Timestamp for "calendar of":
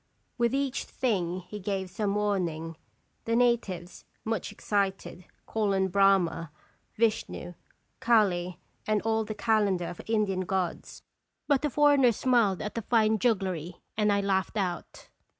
9.35-10.01